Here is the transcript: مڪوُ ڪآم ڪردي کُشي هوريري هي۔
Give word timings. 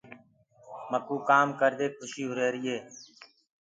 مڪوُ 0.91 1.15
ڪآم 1.29 1.47
ڪردي 1.59 1.87
کُشي 1.97 2.23
هوريري 2.29 2.63
هي۔ 2.71 2.79